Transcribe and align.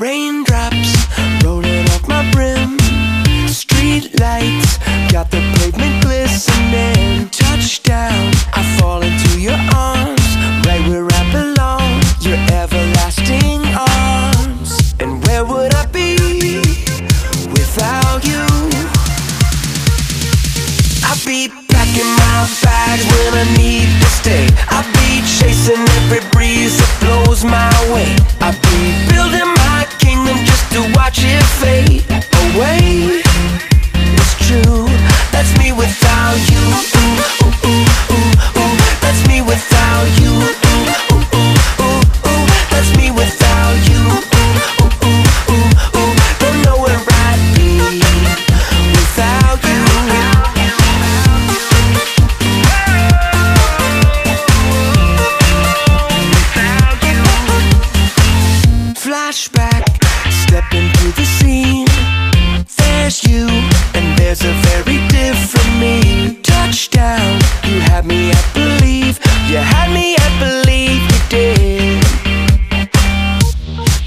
Raindrops 0.00 0.96
rolling 1.44 1.86
off 1.90 2.08
my 2.08 2.24
brim. 2.32 2.78
Street 3.46 4.18
lights 4.18 4.78
got 5.12 5.30
the 5.30 5.42
pavement 5.58 6.02
glistening. 6.02 7.28
Touchdown, 7.28 8.32
I 8.54 8.62
fall 8.80 9.02
into 9.02 9.38
your 9.38 9.60
arms. 9.76 10.24
Right 10.64 10.80
where 10.88 11.04
I 11.04 11.22
belong, 11.36 12.00
your 12.22 12.40
everlasting 12.48 13.60
arms. 13.76 14.94
And 15.00 15.22
where 15.26 15.44
would 15.44 15.74
I 15.74 15.84
be 15.92 16.16
without 17.52 18.24
you? 18.24 18.40
I'd 21.04 21.20
be 21.26 21.52
packing 21.68 22.08
my 22.16 22.48
bags 22.64 23.04
when 23.04 23.34
I 23.36 23.44
need 23.54 23.88
to 24.00 24.08
stay. 24.08 24.48
I'd 24.72 24.88
be 24.96 25.20
chasing 25.28 25.84
every 26.00 26.26
breeze 26.30 26.78
that 26.78 26.92
blows 27.04 27.44
my 27.44 27.68
way. 27.92 28.16
I'd 28.40 28.56
be 28.62 29.12
building 29.12 29.59
to 30.70 30.92
watch 30.94 31.18
it 31.22 31.42
fade 31.58 32.04
away. 32.54 33.29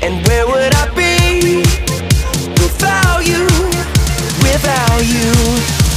And 0.03 0.27
where 0.27 0.45
would 0.45 0.73
I 0.75 0.85
be 0.99 1.63
without 2.61 3.25
you, 3.25 3.47
without 4.43 4.99
you? 4.99 5.31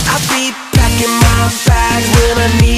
I'd 0.06 0.22
be 0.30 0.54
packing 0.78 1.14
my 1.26 1.50
bags 1.66 2.06
when 2.14 2.38
I 2.38 2.60
need 2.60 2.75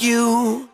you. 0.00 0.69